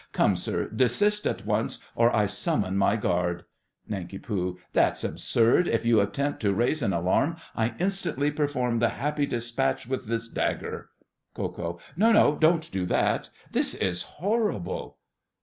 Come, 0.13 0.35
sir, 0.35 0.67
desist 0.67 1.27
at 1.27 1.45
once 1.45 1.77
or 1.95 2.09
I 2.15 2.25
summon 2.25 2.75
my 2.75 2.95
guard. 2.95 3.43
NANK. 3.87 4.25
That's 4.73 5.03
absurd. 5.03 5.67
If 5.67 5.85
you 5.85 6.01
attempt 6.01 6.39
to 6.39 6.51
raise 6.55 6.81
an 6.81 6.91
alarm, 6.91 7.35
I 7.55 7.75
instantly 7.77 8.31
perform 8.31 8.79
the 8.79 8.89
Happy 8.97 9.27
Despatch 9.27 9.85
with 9.85 10.07
this 10.07 10.27
dagger. 10.27 10.89
KO. 11.35 11.77
No, 11.95 12.11
no, 12.11 12.35
don't 12.35 12.71
do 12.71 12.87
that. 12.87 13.29
This 13.51 13.75
is 13.75 14.01
horrible! 14.01 14.97